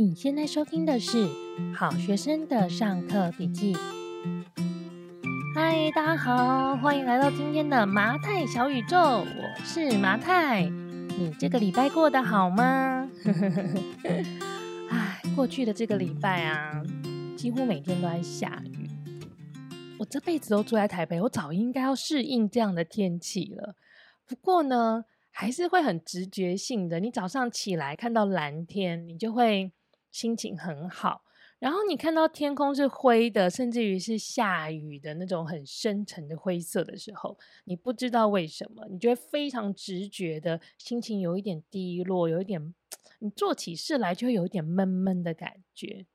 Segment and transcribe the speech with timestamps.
[0.00, 1.26] 你现在收听的是
[1.74, 3.74] 好学生的上课笔记。
[5.56, 10.66] 嗨，大家好，欢迎来到今天的麻太小宇宙，我是麻太。
[10.66, 13.10] 你这个礼拜过得好吗？
[14.88, 16.80] 哎，过去的这个礼拜啊，
[17.36, 18.88] 几乎每天都在下雨。
[19.98, 23.74] 我这辈子都住在台北，我早应该要适应这样的天气了。
[24.28, 29.72] 不过呢，还是会很直觉性的，你早上起来看到蓝天，你就会
[30.10, 31.22] 心情很好。
[31.58, 42.72] 然后你看到天空是灰的，甚至于是下雨的那种很深沉的灰色的时候，你不知道为什么，你就会非常直觉的心情有一点低落，有一点，
[43.18, 46.06] 你做起事来就有一点闷闷的感觉。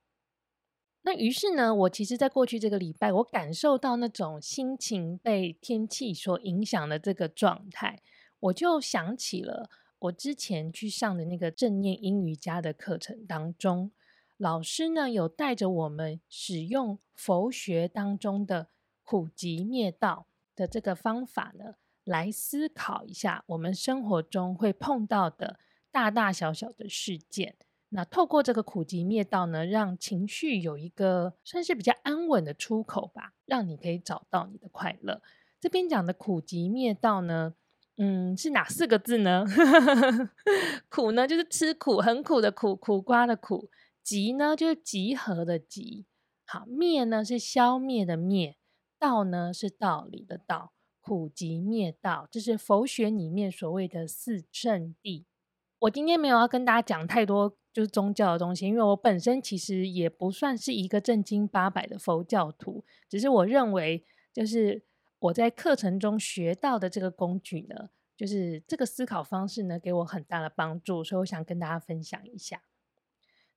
[1.02, 8.02] 那于是呢，我其实在过去这个礼拜，我感受到那种心情被天气所影响的这个状态。
[8.40, 9.70] 我就想起了
[10.04, 13.92] 我之前去上的那个正念阴瑜伽的课程当中，
[14.36, 18.68] 老师呢有带着我们使用佛学当中的
[19.04, 25.58] 苦集灭道的这个方法呢，来思考一下我们生活中会碰到的
[25.90, 27.56] 大大小小的事件。
[27.90, 35.22] 那透过这个苦集灭道呢，让情绪有一个算是比较安稳的出口吧，让你可以找到你的快乐。
[35.62, 37.54] 这边讲的苦集灭道呢，
[37.98, 39.46] 嗯，是哪四个字呢？
[40.90, 43.70] 苦呢，就是吃苦，很苦的苦，苦瓜的苦；
[44.02, 46.06] 集呢，就是集合的集；
[46.48, 48.56] 好，灭呢，是消灭的灭；
[48.98, 50.74] 道呢，是道理的道。
[51.02, 55.26] 苦集灭道，这是佛学里面所谓的四圣谛。
[55.80, 64.82] 我今天没有要跟大家讲太多就是宗教的东西，因为我本身其实也不算是一个正经八百的佛教徒，只是我认为就是。
[65.24, 72.62] 我在课程中学到的这个工具呢，就是这个思考方式呢，给我很大的帮助，所以我想跟大家分享一下。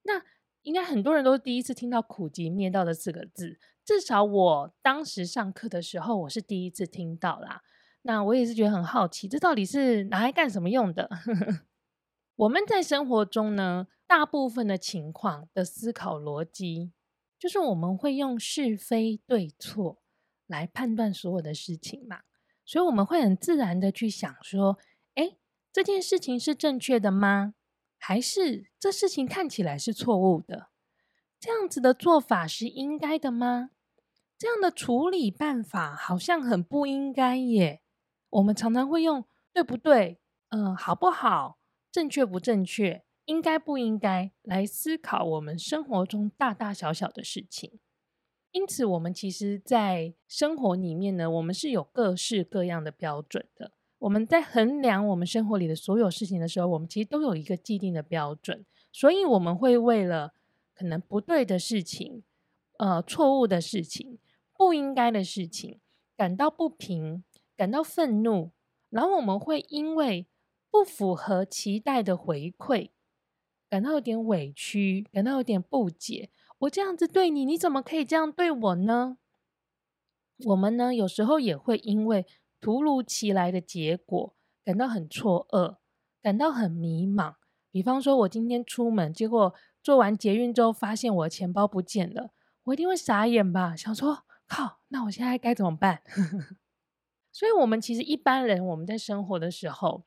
[0.02, 0.22] 那
[0.62, 7.62] 应该很多人都是第一次听到“苦集灭道”的四个字，至少我当时上课的时候，我是第一次听到啦。
[8.02, 11.10] 那我也是觉得很好奇，这到底是拿来干什么用的？
[12.36, 16.92] 我们在生活中呢，大部分的情况的思考逻辑，
[17.36, 20.00] 就是我们会用是非对错。
[20.46, 22.20] 来判断所有的事情嘛，
[22.64, 24.78] 所以我们会很自然的去想说，
[25.14, 25.38] 诶，
[25.72, 27.54] 这件事情是正确的吗？
[27.98, 30.68] 还是这事情看起来是错误的？
[31.40, 33.70] 这样子的做法是应该的吗？
[34.38, 37.82] 这样的处理办法好像很不应该耶。
[38.28, 40.20] 我们常常会用对不对？
[40.50, 41.58] 嗯、好不好？
[41.90, 43.04] 正确不正确？
[43.24, 44.30] 应该不应该？
[44.42, 47.80] 来思考我们生活中大大小小的事情。
[48.56, 53.72] 因此，我们其实，在生活里面呢，我们是有各式各样的标准的。
[53.98, 58.64] 我们在衡量我们生活里的所有事情的时候，我们其实都有一个既定的标准。
[58.90, 60.32] 所以，我们会为了
[60.74, 62.22] 可能不对的事情、
[62.78, 64.18] 呃，错误的事情、
[64.56, 65.78] 不应该的事情，
[66.16, 67.22] 感到不平、
[67.54, 68.52] 感到愤怒，
[68.88, 70.26] 然后我们会因为
[70.70, 72.88] 不符合期待的回馈，
[73.68, 76.30] 感到有点委屈，感到有点不解。
[76.58, 79.18] 我这样子对你，你怎么可以这样对我呢？
[80.46, 82.26] 我们呢，有时候也会因为
[82.60, 84.34] 突如其来的结果
[84.64, 85.76] 感到很错愕，
[86.22, 87.34] 感到很迷茫。
[87.70, 92.32] 比方说，我今天出门，结果坐完捷运之后，发现我的钱包不见了，
[92.64, 93.76] 我一定会傻眼吧？
[93.76, 96.02] 想说，靠，那我现在该怎么办？
[97.30, 100.04] 所以，我们其实一般人，我们在生活的时候，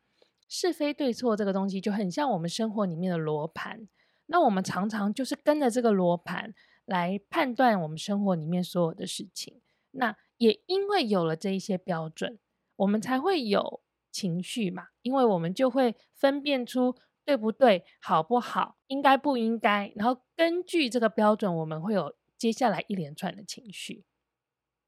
[0.47, 3.87] 是非对错这个东西，就很像我们生活里面的罗盘。
[4.31, 6.53] 那我们常常就是跟着这个罗盘
[6.85, 9.59] 来判断我们生活里面所有的事情。
[9.91, 12.37] 那也因为有了这一些标准，
[12.75, 13.81] 我们才会有
[14.11, 14.89] 情绪嘛。
[15.01, 16.95] 因为我们就会分辨出
[17.25, 24.05] 对不对、好不好、应该不应该，然后根据这个标准，我们会有接下来一连串的情绪。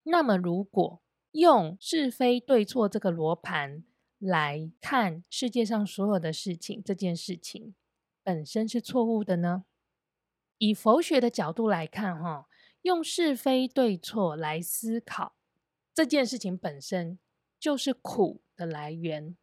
[0.04, 3.84] 那么，如果用是非对错这个罗盘
[4.20, 7.74] 来看世界上所有的事情，这件事情。
[8.24, 9.66] 本身是错误的呢？
[10.58, 12.48] 以佛学的角度来看，哈，
[12.84, 15.36] 用是非对错来思考
[15.94, 17.18] 这件事情本身
[17.60, 19.36] 就是苦的来源。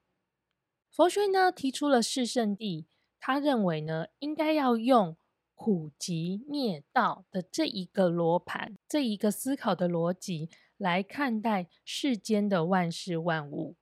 [0.91, 2.87] 佛学呢提出了四圣谛，
[3.19, 5.17] 他认为呢应该要用
[5.55, 13.77] 苦集灭道的这一个罗盘，这一个思考的逻辑来看待世间的万事万物。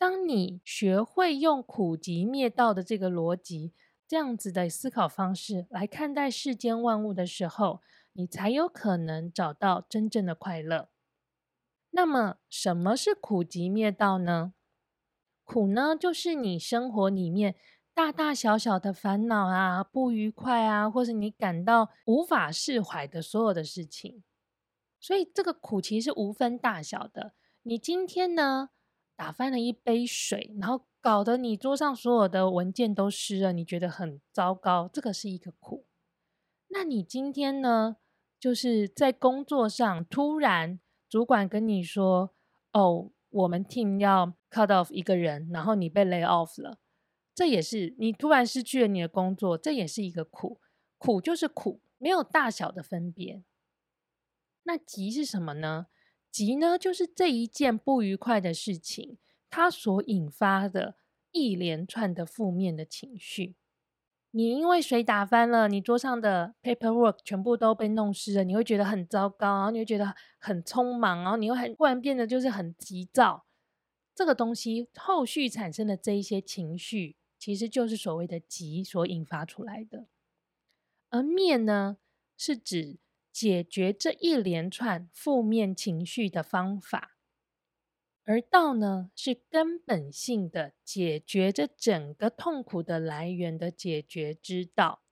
[0.00, 3.74] 当你学会用苦集灭道的这个逻辑，
[4.08, 7.82] 这样子的思考方式来看待世间万物的时候，
[8.14, 10.88] 你才有可能找到真正的快乐。
[11.90, 14.54] 那么，什么是苦集灭道呢？
[15.44, 17.56] 苦呢，就是你生活里面
[17.92, 24.22] 大大小小的烦恼啊、不愉快啊，或是你感到无法释怀的所有的事情。
[24.98, 27.34] 所以这个苦其实是无分大小的。
[27.64, 28.70] 你今天呢，
[29.20, 35.84] 打翻了一杯水，然后搞得你桌上所有的文件都湿了，你觉得很糟糕，这个是一个苦。
[36.68, 37.98] 那你今天呢，
[38.38, 42.34] 就是在工作上突然主管跟你说
[42.72, 46.78] ：“哦，我们 team 要 cut off 一个人，然后你被 lay off 了。”
[47.36, 50.62] 这也是你突然失去了你的工作，这也是一个苦。
[50.96, 53.44] 苦就是苦，没有大小的分别。
[54.62, 55.88] 那急是什么呢？
[56.30, 59.18] 急呢，就是这一件不愉快的事情，
[59.48, 60.96] 它所引发的
[61.32, 63.56] 一连串的负面的情绪。
[64.32, 73.46] 你因为水打翻了，你桌上的 paperwork 全部都被弄湿了，你会觉得很糟糕，然后你会觉得很匆忙，然后你会很忽然变得就是很急躁。
[74.14, 80.06] 这个东西后续产生的这一些情绪，其实就是所谓的急所引发出来的。
[81.08, 81.96] 而面呢，
[82.36, 82.98] 是指
[83.32, 87.16] 解决这一连串负面情绪的方法，
[88.24, 95.02] 而道呢，是根本性的解决这整个痛苦的来源的解决之道。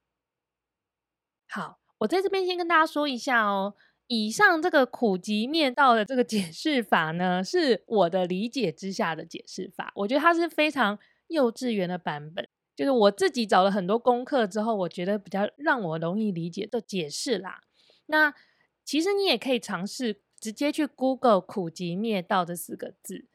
[1.49, 3.75] 好，我在这边先跟大家说一下哦，
[4.07, 10.99] 以上这个苦集灭道的这个解释法呢，是我的理解之下的解释法，我觉得它是非常
[11.29, 17.63] 幼稚园的版本，就是我自己找了很多功课之后，我觉得比较让我容易理解的解释啦。
[18.09, 18.35] 那
[18.85, 23.27] 其实你也可以尝试直接去 Google“ 苦集灭道”这四个字，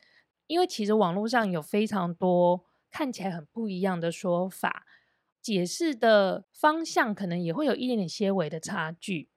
[0.48, 4.86] 因为其实网络上有非常多看起来很不一样的说法，
[5.42, 9.30] 解释的方向可能也会有一点点些微的差距。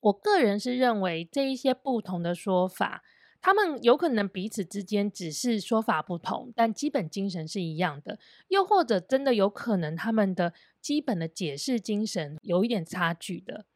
[0.00, 3.02] 我个人是认为这一些不同的说法，
[3.40, 13.66] 他们有可能彼此之间只是说法不同，但基本精神是一样的，又或者真的有可能他们的基本的解释精神有一点差距的。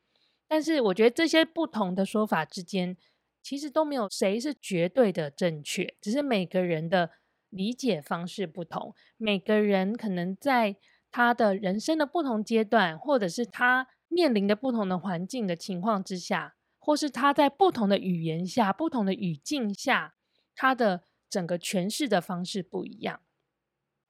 [0.54, 2.96] 但是我觉得这些不同的说法之间，
[3.42, 7.10] 其实都没有谁是绝对的正确，只是每个人的
[7.50, 8.94] 理解方式不同。
[9.16, 10.76] 每个人可能在
[11.10, 20.14] 他的人生的不同阶段，或者是他面临的不同的环境的情况之下，或是他在不同的语言下、不同的语境下，
[20.54, 23.20] 他的整个诠释的方式不一样。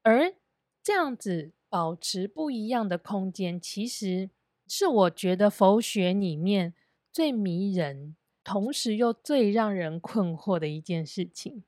[0.03, 0.35] 而
[0.83, 4.29] 这样子保持不一样的空间，其实。
[4.77, 6.75] 是我觉得佛学里面
[7.13, 11.63] 最迷人，同时又最让人困惑的一件事情，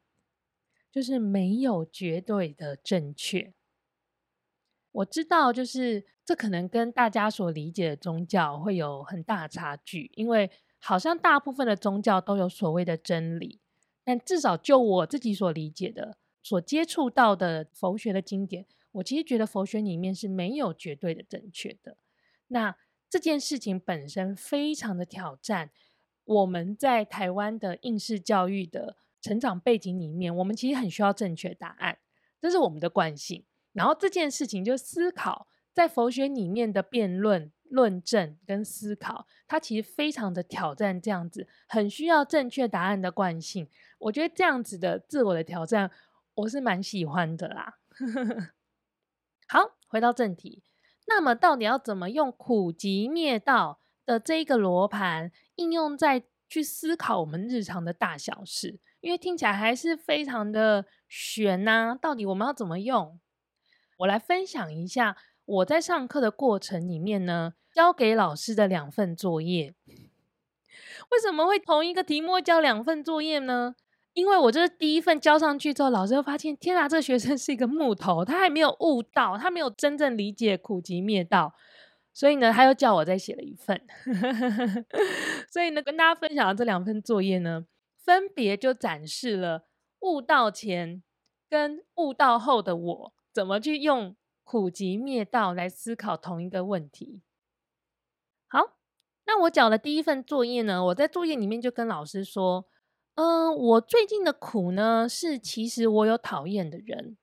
[0.90, 3.54] 就是没有绝对的正确。
[4.90, 10.50] 我知道，就是这可能跟大家所理解的宗教会有很大差距，因为
[10.80, 13.60] 好像大部分的宗教都有所谓的真理，
[14.02, 21.96] 但至少就我自己所理解的、所接触到的佛学的经典，我其实觉得佛学里面是没有绝对的正确的。
[22.48, 22.76] 那
[23.08, 25.70] 这件事情本身非常的挑战。
[26.24, 31.98] 我们在台湾的应试教育的成长背景里面，我们其实很需要正确答案，
[32.40, 33.44] 这是我们的惯性。
[33.72, 43.68] 然后这件事情就思考，在佛学里面的辩论、论证跟思考，它其实非常的挑战这样子，很需要正确答案的惯性。
[43.98, 45.90] 我觉得这样子的自我的挑战，
[46.34, 47.78] 我是蛮喜欢的啦。
[49.46, 50.64] 好，回到正题。
[51.08, 58.78] 那么，到底要怎么用苦集灭道的这一个罗盘应用在去思考我们日常的大小事？
[59.00, 63.20] 因为听起来还是非常的玄呐、到底我们要怎么用？
[63.98, 69.74] 我来分享一下我在上课的过程里面呢，交给老师的两份作业。
[71.10, 73.76] 为什么会同一个题目交两份作业呢？
[74.16, 81.52] 因为我这第一份交上去之后，老师就发现，天啊，这个学生是一个木头，他还没有悟道，他没有真正理解苦集灭道，
[82.14, 83.78] 所以呢，他又叫我再写了一份。
[85.52, 89.66] 所以呢，跟大家分享的这两份作业呢，分别就展示了
[90.00, 91.02] 悟道前
[91.50, 97.20] 跟悟道后的我怎么去用苦集灭道来思考同一个问题。
[98.48, 98.78] 好，
[99.26, 102.66] 那我缴了第一份作业呢，我在作业里面就跟老师说。
[103.16, 107.16] 嗯、我最近的苦呢，是其实我有讨厌的人，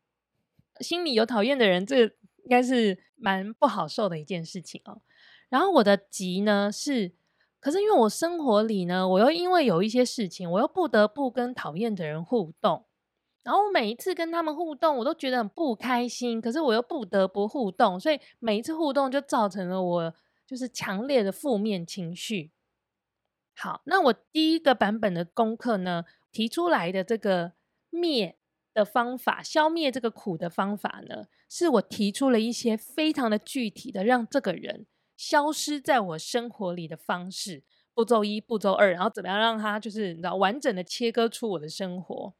[0.80, 5.02] 心里有讨厌的人，这应该是蛮不好受的一件事情哦。
[5.50, 7.12] 然后我的急呢是，
[7.60, 12.86] 可是因为我生活里呢，我又因为有一些事情，我又不得不跟讨厌的人互动。
[13.44, 20.14] 然后我每一次跟他们互动，我都觉得很不开心，可是我又不得不互动，所以每一次互动就造成了我
[20.48, 22.50] 就是强烈的负面情绪。
[23.56, 27.54] 好，那我第一个版本的功课呢，提出来的这个
[27.90, 28.38] 灭
[28.74, 37.64] 的方法，消灭这个苦的方法呢，是我提出了一些非常的具体的，让这个人消失在我生活里的方式。
[37.96, 42.34] 步骤一，步骤二，然后怎么样让他就是你知道完整的切割出我的生活。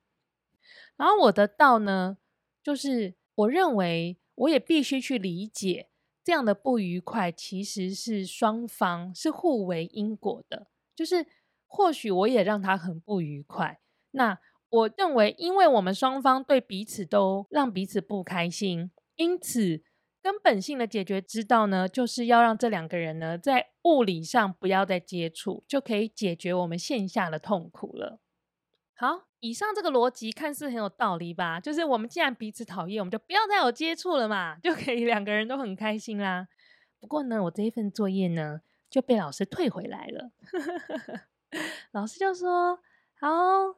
[0.98, 2.18] 然后我的道呢，
[2.64, 5.90] 就是我认为我也必须去理解
[6.24, 11.26] 这样的不愉快其实是双方是互为因果的，就是
[11.66, 13.80] 或许我也让他很不愉快。
[14.12, 14.38] 那
[14.70, 19.84] 我认为，因为我们双方对彼此都让彼此不开心，因此
[20.22, 28.20] 根本性的解决之道呢，就是要让这两个人呢在物理上不要再接触，就可以解决我们线下的痛苦了。
[28.96, 29.26] 好。
[29.44, 31.60] 以上这个逻辑看似很有道理吧？
[31.60, 36.48] 就是我们既然彼此讨厌，我们就不要再有接触了嘛，就可以两个人都很开心啦。
[37.02, 38.62] 不过呢，我这一份作业呢
[38.94, 40.32] 就被老师退回来了。
[41.94, 42.78] 老师就说
[43.20, 43.28] ：“好，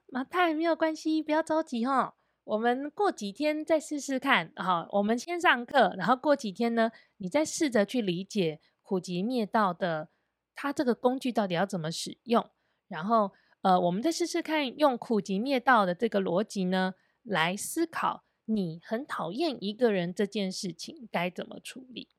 [0.08, 4.52] 马太没有关系，不要着急哈，我们过几天再试试看。
[4.58, 10.10] 好，我们先上课，然后过几天呢，你再试着去理解苦集灭道的
[10.54, 12.50] 它这个工具到底要怎么使用，
[12.90, 13.32] 然后。”
[13.66, 16.94] 呃，我们再试试看，用苦集灭道的这个逻辑呢，
[17.24, 22.10] 来思考你很讨厌一个人这件事情该怎么处理。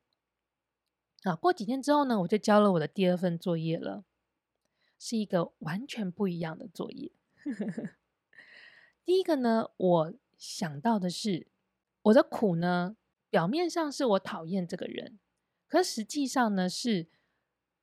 [1.23, 4.05] 啊，过几天之后呢，我就交了我的第二份作业了，
[4.99, 7.11] 是一个完全不一样的作业。
[9.05, 11.47] 第一个呢，我想到的是，
[12.03, 12.97] 我的苦呢，
[13.29, 15.19] 表面上是我讨厌这个人，
[15.67, 17.09] 可实际上呢，是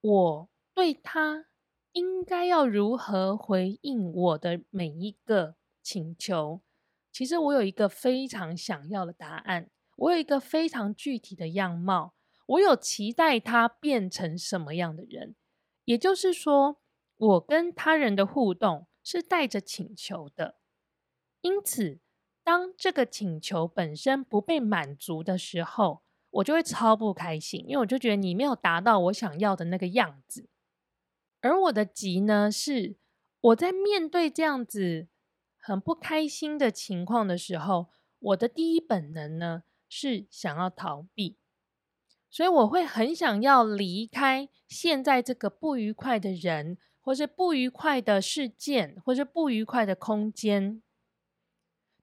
[0.00, 1.46] 我对他。
[1.94, 6.60] 应该要如何回应我的每一个请求？
[7.12, 15.34] 其实我有一个非常想要的答案，我有一个非常具体的样貌，我有期待他变成什么样的人。
[15.84, 16.80] 也就是说，
[17.16, 20.56] 我跟他人的互动是带着请求的。
[21.42, 22.00] 因此，
[22.42, 30.48] 当这个请求本身不被满足的时候，我就会超不开心，因为我就觉得你没有达到我想要的那个样子。
[31.42, 32.96] 而我的急呢，是
[33.40, 35.08] 我在面对这样子
[35.58, 41.36] 很不开心的情况的时候，我的第一本能呢是想要逃避，
[42.34, 50.82] 所以我会很想要离开现在这个不愉快的人，或是不愉快的事件，或是不愉快的空间。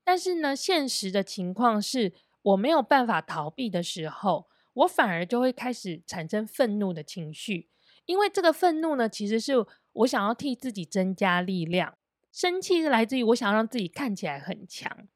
[0.05, 7.67] 但是呢，现实的情况是我没有办法逃避的时候，我反而就会开始产生愤怒的情绪。
[8.05, 11.97] 因为这个愤怒呢，其实是我想要替自己增加力量。
[12.31, 15.09] 生气是来自于我想让自己看起来很强，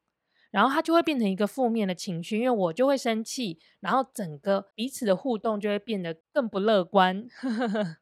[0.50, 7.28] 然后它就会变成一个负面的情绪，因为我就会生气，然后整个彼此的互动就会变得更不乐观。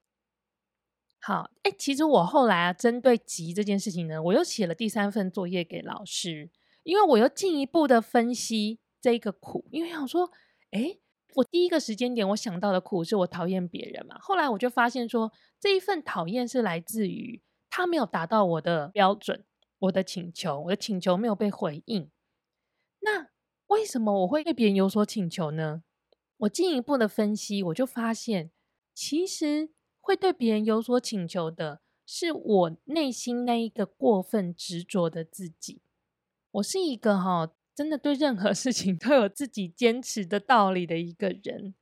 [1.20, 6.50] 好，哎，其实我后来啊，针对急这件事情呢，我又写了第三份作业给老师，
[6.82, 10.30] 因为我又进一步的分析这个苦，因为想说，
[10.70, 10.98] 哎。
[11.36, 14.16] 我第一个时间点，我想到的苦是我讨厌别人嘛。
[14.20, 19.44] 后来我就发现说，这一份讨厌是来自于他没有达到我的标准，
[19.80, 22.08] 我的请求，我的请求没有被回应。
[23.04, 23.28] 那
[23.68, 25.84] 为什么我会对别人有所请求呢？
[26.38, 28.50] 我进一步的分析，我就发现，
[28.92, 29.70] 其实
[30.00, 35.80] 会对别人有所请求的是我内心那一个过分执着的自己。
[36.50, 37.52] 我是一个哈。
[37.76, 41.75] 真的对任何事情都有自己坚持的道理的一个人。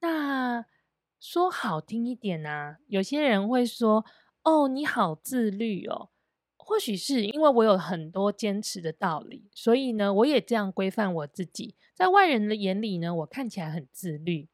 [0.00, 0.64] 那
[1.20, 4.06] 说好听一点啊，有些人会说
[4.42, 6.08] ：“哦，你好自律哦。”
[6.68, 11.74] 或许是因为我有很多坚持的道理，所以呢，我也这样规范我自己。
[11.94, 14.50] 在外人的眼里呢，我看起来很自律。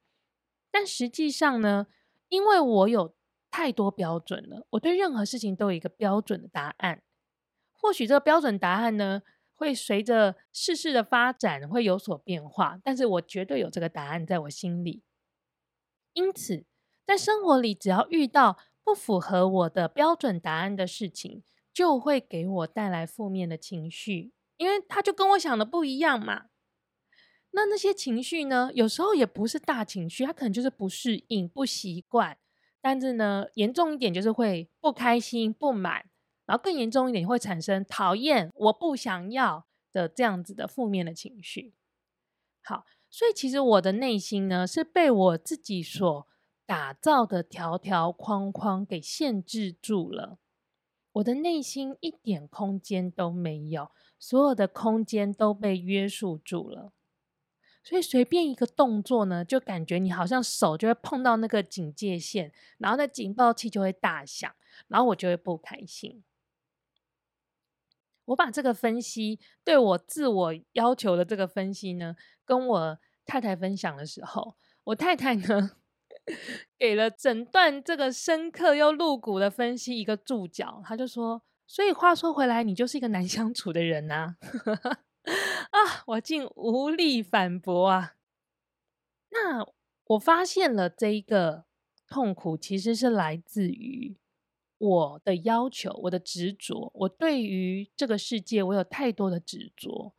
[0.71, 1.89] 但实际上呢，
[2.29, 3.17] 因为我有
[3.51, 7.03] 太多标准了，我对任何事情都有一个标准的答案。
[7.73, 15.03] 或许这个标准答案呢，会随着世事的发展会有所变化，但是我绝对有这个答案在我心里。
[16.13, 16.65] 因此，
[17.05, 21.43] 在生活里，只要遇到不符合我的标准答案的事情，
[21.75, 26.47] 就会给我带来负面的情绪，因为他就跟我想的不一样嘛。
[27.51, 32.39] 那那些情绪呢，有时候也不是大情绪，它可能就是不适应、不习惯，
[32.81, 36.07] 但是呢，严重一点就是会不开心、不满。
[36.47, 41.75] 然后更严重一点，会产生讨厌、我不想要的这样子的负面的情绪。
[42.63, 46.29] 好，所以其实我的内心呢，是被我自己所
[46.67, 50.39] 打造的条条框框给限制住了。
[51.15, 56.93] 我的内心一点空间都没有，所有的空间都被约束住了。
[57.83, 64.51] 所以随便一个动作呢，就感觉你好像手就会碰到那个警戒线，然后那警报器就会大响，
[64.89, 66.25] 然后我就会不开心。
[68.25, 75.77] 我把这个分析对我自我要求的这个分析呢，跟我太太分享的时候，我太太呢
[76.79, 84.37] 给了整段这个深刻又露骨的分析一个注脚，他就说：“所以话说回来，你就是一个难 相处的人呐、啊！
[85.71, 88.15] ”啊，我竟无力反驳啊！
[89.31, 89.67] 那
[90.07, 91.65] 我发现了这一个
[92.09, 94.17] 痛苦，其实是来自于。
[94.77, 100.13] 我的要求，我的执着，我对于这个世界，我有太多的执着，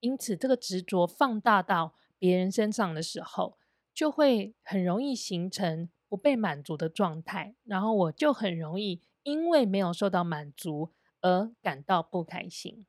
[0.00, 3.57] 因此这个执着放大到别人身上的时候，
[3.98, 12.86] 就会很容易形成不被满足的状态，然后我就很容易因为没有受到满足而感到不开心。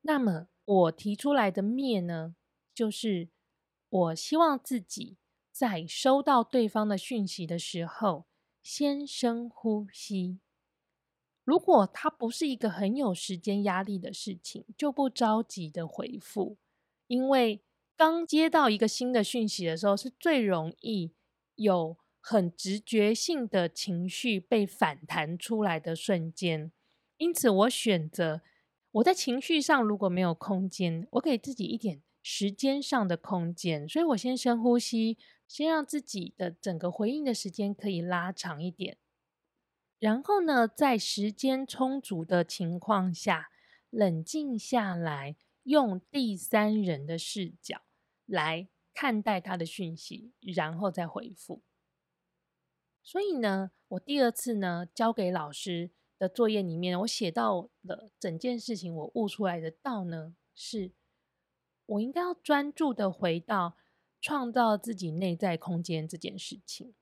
[0.00, 2.34] 那么我提出来的灭呢，
[2.74, 3.28] 就是
[3.88, 5.18] 我希望自己
[5.52, 8.26] 在收到对方的讯息的时候。
[8.60, 10.38] 先深呼吸。
[11.42, 16.58] 如果它不是一个很有时间压力的事情，就不着急的回复，
[17.08, 17.64] 因为
[17.96, 21.12] 刚接到一个新的讯息的时候，是最容易
[21.54, 26.72] 有很直觉性的情绪被反弹出来的瞬间。
[27.16, 28.42] 因此，我选择
[28.92, 35.18] 我在情绪上如果没有空间，我给自己一点时间上的空间，所以我先深呼吸。
[35.48, 38.96] 先让自己的整个回应的时间可以拉长一点，
[39.98, 43.50] 然后呢，在时间充足的情况下，
[43.90, 47.82] 冷静下来，用第三人的视角
[48.26, 51.62] 来看待他的讯息，然后再回复。
[53.02, 60.92] 所以呢，我第二次呢交给老师的作业里面，我写到了整件事情，我悟出来的道呢，是
[61.86, 63.76] 我应该要专注的回到。
[64.24, 66.94] 创造自己内在空间这件事情，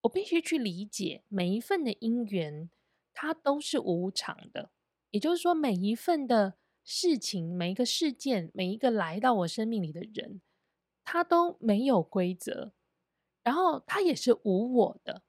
[0.00, 2.68] 我必须去理解每一份的因缘，
[3.14, 4.72] 它都是无常的。
[5.12, 6.54] 也就是说，每一份的
[6.86, 10.40] 事情、每一个事件、每一个来到我生命里的人，
[11.04, 12.72] 他都没有规则，
[13.42, 15.22] 然后他也是无我的，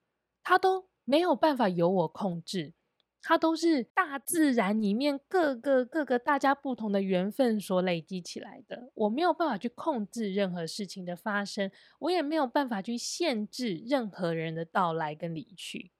[0.43, 2.75] 他都没有办法由我控制。
[3.19, 15.91] 他都是大自然里面各个各个大家不同的缘分所累积起来的，我没有办法去控制任何事情的发生，我也没有办法去限制任何人的到来跟离去。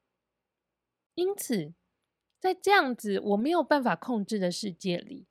[1.15, 1.73] 因此，
[2.39, 5.25] 在这样子我没有办法控制的世界里，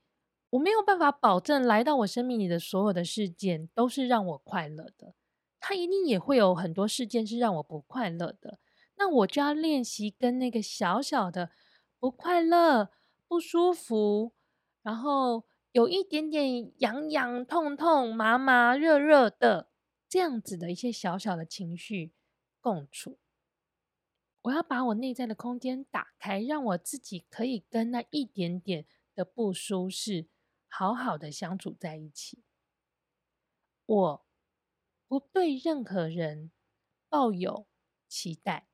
[0.50, 5.14] 我没有办法保证来到我生命里的所有的事件都是让我快乐的，
[5.60, 8.58] 它一定也会有很多事件是让我不快乐的。
[8.96, 11.50] 那我就要练习跟那个小小的。
[11.98, 12.90] 不快乐、
[13.26, 14.34] 不舒服，
[14.82, 19.70] 然后有一点点痒痒、痛痛、麻麻、热热的
[20.06, 22.12] 这样子的一些小小的情绪
[22.60, 23.18] 共处。
[24.42, 30.28] 我要把我内在的空间打开，让我自己可以跟那一点点的不舒适
[30.78, 32.44] 好好的相处在一起。
[33.86, 34.26] 我
[35.08, 36.50] 不对任何人
[37.08, 37.66] 抱有
[38.06, 38.68] 期待。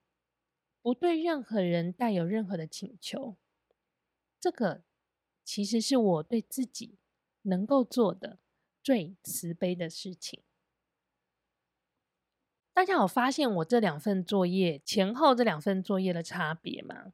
[0.80, 3.36] 不对任何人带有任何的请求，
[4.40, 4.82] 这个
[5.44, 6.98] 其实是我对自己
[7.42, 8.40] 能够做的
[8.82, 10.42] 最慈悲的事情。
[12.72, 17.12] 大家有发现我这两份作业前后这两份作业的差别吗？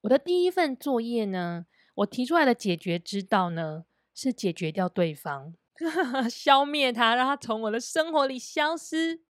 [0.00, 3.86] 我的第一份作业呢，我提出来的解决之道呢，
[4.22, 5.54] 是解决掉对方，
[6.30, 9.22] 消灭他，让他从我的生活里消失。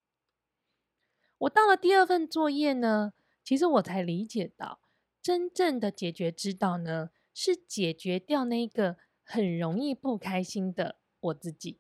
[1.38, 4.80] 我到了第二份作业呢，其实我才理解到，
[5.22, 11.80] 真正的解决之道呢，是解决掉那个很容易不开心的我自己。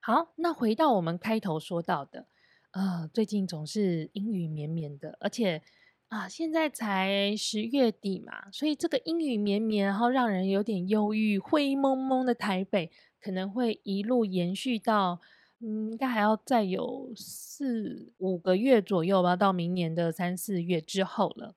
[0.00, 2.28] 好，那回到我们开头说到的，
[2.70, 5.64] 呃，最近总是阴雨绵绵的，而且
[6.08, 12.90] 啊，现在才十月底嘛，所以这个阴雨绵绵，然后让人有点忧郁、灰蒙蒙的台北，
[13.20, 15.20] 可能会一路延续到。
[15.60, 21.56] 嗯，应该还要再有四五个月左右吧，到明年的三四月之后了。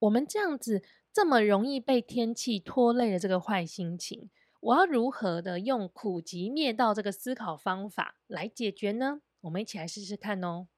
[0.00, 4.28] 我们这样子这么容易被天气拖累的这个坏心情，
[4.60, 9.22] 我要如何的用苦集灭道这个思考方法来解决呢？
[9.40, 10.68] 我们一起来试试看哦。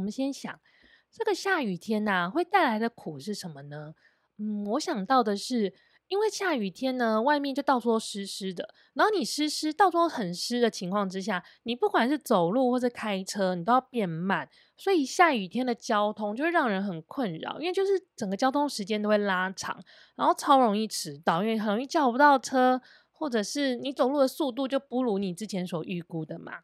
[0.00, 0.58] 我们先想
[1.12, 3.94] 这个下雨天呐、啊，会带来的苦是什么呢？
[4.38, 5.74] 嗯，我想到的是。
[6.08, 19.80] 因为下雨天呢，外面就到处都湿湿的，然后你湿湿，到处都很湿的情况之下，你不管是走路或者开车，你都要变慢，所以下雨天的交通就会让人很困扰，因为就是整个交通时间都会拉长，
[20.16, 22.82] 然后超容易迟到，因为很容易叫不到车，
[23.12, 26.62] 或者是你走路的速度就不如你之前所预估的嘛。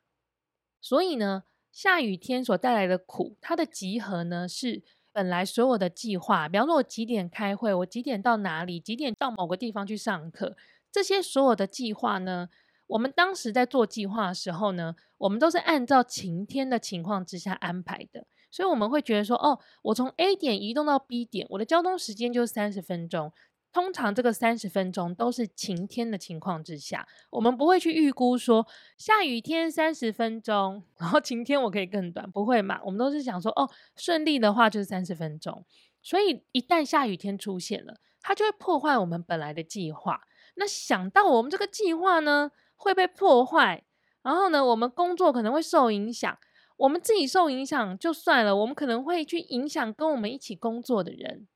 [0.81, 1.45] 所以呢，
[1.77, 10.57] 下雨天所带来的苦，它的集合呢是本来所有的计划，比方说我几点开会，我几点到哪里，几点到某个地方去上课，
[10.91, 12.49] 这些所有的计划呢，
[12.87, 23.31] 我们当时在做计划的时候呢，我们都是按照晴天的情况之下安排的，所以我们会觉得说，哦，我从 A 点移动到 B 点，我的交通时间就是三十分钟。
[23.73, 32.81] 通常这个三十分钟都是晴天的情况之下，我们不会去预估说下雨天三十分钟，然后晴天我可以更短，不会嘛？
[32.85, 35.65] 我们都是想说哦，顺利的话就是三十分钟。
[36.03, 40.23] 所以一旦下雨天出现了，它就会破坏我们本来的计划。
[40.55, 43.85] 那想到我们这个计划呢会被破坏，
[44.23, 46.39] 然后呢我们工作可能会受影响，
[46.79, 51.47] 我们自己受影响就算了，我们可能会去影响跟我们一起工作的人。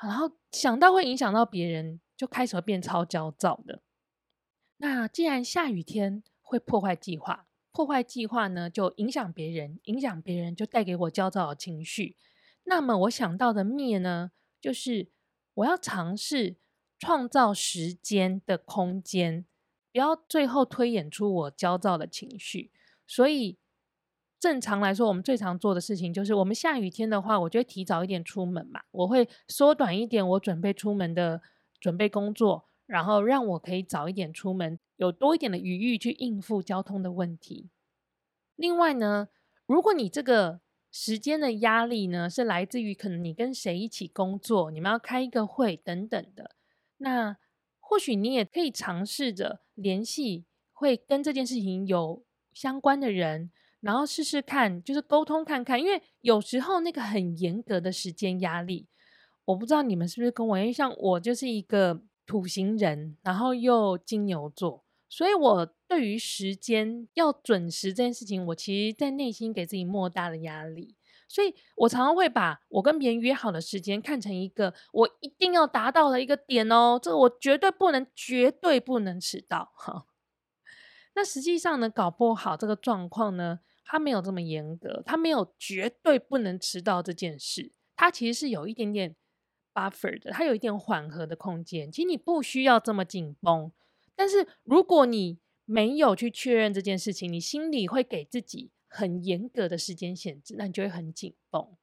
[0.00, 3.82] 然后想到会影响到别人，就开始会变超焦躁的。
[4.76, 12.16] 那既然下雨天会破坏计划，破坏计划呢就影响别人，影响别人就带给我焦躁的情绪。
[12.64, 15.08] 那么我想到的灭呢，就是
[15.54, 16.56] 我要尝试
[16.98, 19.46] 创造时间的空间，
[19.92, 22.70] 不要最后推演出我焦躁的情绪。
[23.06, 23.58] 所以。
[24.38, 31.40] 正常来说，我们最常做的事情就是，我们下雨天的话，我就会提早一点出门嘛，我会缩短一点我准备出门的
[31.80, 37.70] 准备工作，然后让我可以早一点出门，有多一点的余裕去应付交通的问题。
[38.56, 39.28] 另外呢，
[39.64, 40.60] 如果你这个
[40.92, 46.56] 时间的压力呢，是来自于可能你跟谁一起工作，你们要开一个会等等的，
[46.98, 47.38] 那
[47.80, 52.22] 或许你也可以尝试着联系会跟这件事情有
[52.52, 53.50] 相关的人。
[53.86, 58.88] 然后试试看，就是沟通看看，因为有时候那个很严格的时间压力，
[59.44, 70.96] 我不知道你们是不是跟我，一样像我就是一个土型人，然后又金牛座，所以我对于时间要准时这件事情，我其实在内心给自己莫大的压力，
[71.28, 80.06] 所以我常常会把我跟别人约好的时间看成一个我一定要达到的一个点哦，这个我绝对不能，绝对不能迟到哈。
[81.14, 83.60] 那实际上呢，搞不好这个状况呢。
[83.88, 89.14] 他没有这么严格，他没有绝对不能迟到这件事，他其实是有一点点
[89.72, 91.90] buffer 的，他有一点缓和的空间。
[91.92, 93.70] 其实你不需要这么紧绷，
[94.16, 101.76] 但是如果你没有去确认这件事情，你心里会给自己很严格的时间限制，那你就会很紧绷。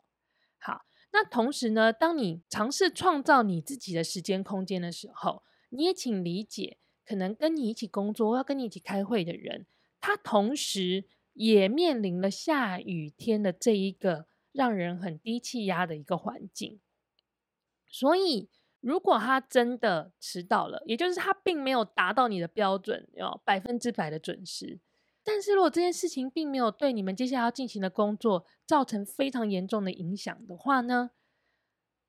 [0.60, 0.82] 好，
[1.14, 9.66] 那同时呢，当你尝试创造你自己的时间空间的时候，你也请理解，可能跟你一起工作、要跟你一起开会的人，
[10.02, 11.06] 他同时。
[11.34, 16.80] 也面临了下雨天的这一个让人很低气压的一个环境，
[17.88, 24.80] 所以如果他真的迟到了，也就是他并没有达到你的标准，要百分之百的准时。
[25.24, 31.12] 但是如果这件事情并没有对你们接下来要进行的工作造成非常严重的影响的话呢，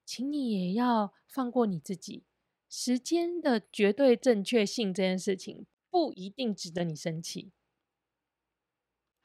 [0.04, 2.24] 请你也要放过你自己。
[2.68, 7.52] 时间的绝对正确性这件事情不一定值得你生气。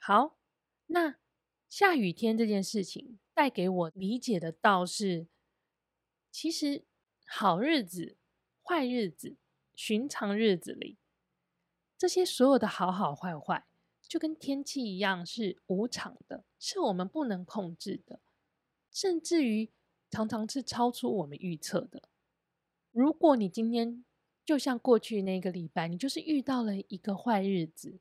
[0.01, 0.37] 好，
[0.87, 1.17] 那
[1.67, 5.27] 下雨天这件事情带给我理解的倒是，
[6.31, 6.85] 其实
[7.27, 8.17] 好日子、
[8.63, 9.35] 坏日子、
[9.75, 10.97] 寻常日子里，
[11.97, 13.67] 这些所有的好好坏坏，
[14.01, 18.21] 就跟天气一样是无常的，是我们不能控制的，
[18.89, 19.69] 甚至于
[20.09, 22.09] 常常是超出我们预测的。
[22.91, 24.03] 如果你今天
[24.45, 27.99] 就像过去那个礼拜，你就是遇到了一个坏日子。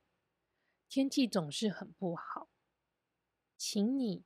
[0.88, 2.48] 天气总是很不好，
[3.58, 4.24] 请你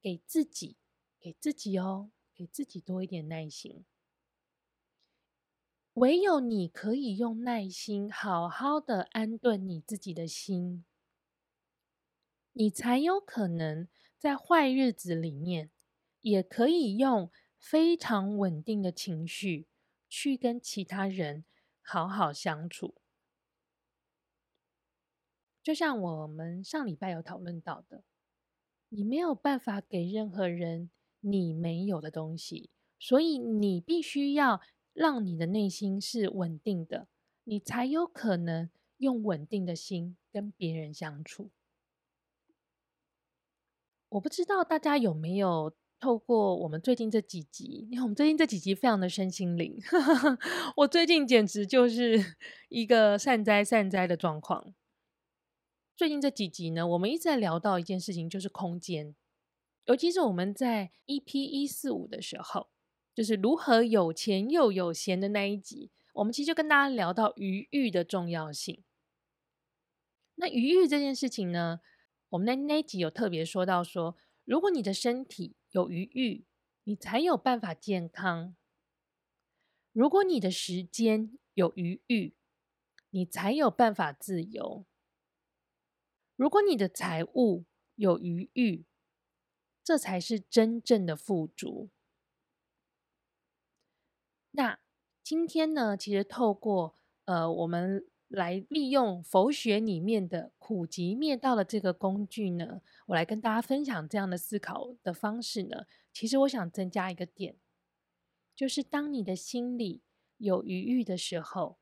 [0.00, 0.76] 给自己、
[1.18, 3.84] 给自己哦，给自己多一点耐心。
[5.94, 10.84] 唯有你可以用耐心好好的安顿你自己的心，
[12.52, 15.70] 你才有可能在坏日子里面，
[16.20, 19.66] 也可以用非常稳定的情绪
[20.08, 21.44] 去跟其他人
[21.80, 22.94] 好好相处。
[25.64, 28.04] 就像我们上礼拜有讨论到的，
[28.90, 34.60] 你没有办法给任何人你没有的东西，所以你必须要
[34.92, 37.08] 让你的内心是稳定的，
[37.44, 41.50] 你才有可能用稳定的心跟别人相处。
[44.10, 49.80] 我不知道大家有没有透过我们最近这几集，因为我们最近这几集非常的身心灵，
[50.76, 52.36] 我最近简直就是
[52.68, 54.74] 一个善哉善哉的状况。
[55.96, 59.14] 最近这几集呢，我们一直在聊到一件事情，就是空间。
[59.84, 62.68] 尤其是我们在 EP 一四五的时候，
[63.14, 68.82] 就是如何有钱又有闲的那一集，我们其实就跟大家聊到余裕的重要性。
[70.34, 71.80] 那余裕这件事情呢，
[72.30, 76.44] 我们在那一集有特别说到说，如果你的身体有余裕，
[76.82, 78.56] 你才有办法健康；
[79.92, 82.34] 如果你的时间有余裕，
[83.10, 84.86] 你才有办法自由；
[86.36, 88.84] 如果你的财务有余裕，
[89.84, 91.90] 这才是真正的富足。
[94.50, 94.80] 那
[95.22, 105.86] 今天呢，其实透过呃，我们来利用佛学里面的苦集灭道的这个工具呢，我来跟大家分享这样的思考的方式呢。
[106.12, 107.56] 其实我想增加一个点，
[108.56, 110.02] 就是当你的心里
[110.38, 111.78] 有余裕的时候，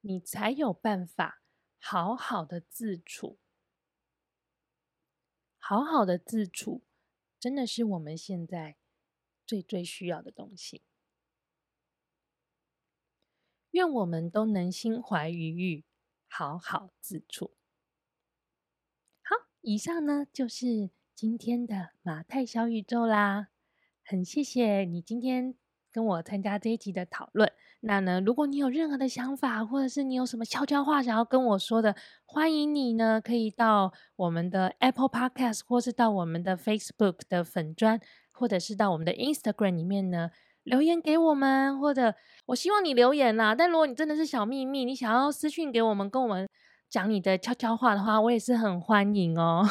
[0.00, 1.42] 你才有办法
[1.78, 3.38] 好好的自处。
[5.64, 6.82] 好好的自处，
[7.38, 8.76] 真的是我们现在
[9.46, 10.82] 最最需要的东西。
[13.70, 15.84] 愿我们都能心怀余裕，
[16.26, 17.54] 好好自处。
[19.22, 23.50] 好，以上呢就是今天的马太小宇宙啦。
[24.02, 25.54] 很谢谢你今天
[25.92, 27.50] 跟我参加这一集的讨论。
[27.80, 38.00] 那呢，如果你有任何的想法，或者是你有什么悄悄话想要跟我说的，欢迎你呢可以到我们的 Apple Podcast，或是到我们的 Facebook 的粉砖，
[38.32, 40.30] 或者是到我们的 Instagram 里面呢。
[40.64, 42.14] 留言给我们，或者
[42.46, 43.52] 我希望你留言啦。
[43.52, 46.48] 但如果你真的是小秘密，你想要私讯给我们，跟我们
[46.88, 49.68] 讲你的悄悄话的话，我也是很欢迎哦。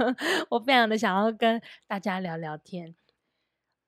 [0.50, 2.94] 我非常的想要跟大家聊聊天。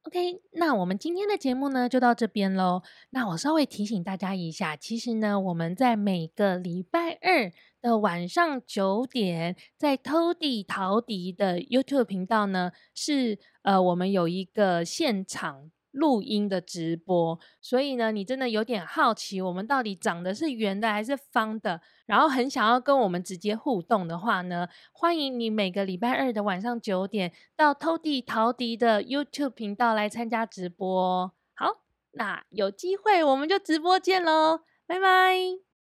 [0.07, 2.81] OK，那我们今天的节目呢就到这边喽。
[3.11, 7.51] 那我稍微提醒大家一下，其实呢我们在每个礼拜二
[7.83, 15.73] 的晚上九点，在 Toddy 陶笛的 YouTube 频道呢是呃我们有一个现场。
[15.97, 21.81] 录音的直播，所以呢，你真的有点好奇，我们到底长的是圆的还是方的？
[22.05, 31.33] 然后很想要跟我们直接互动的话呢，欢迎你每个礼拜二的晚上九点到偷地陶迪的 YouTube 频道来参加直播。
[31.55, 31.83] 好，
[32.13, 35.66] 那有机会我们就直播见喽，拜拜。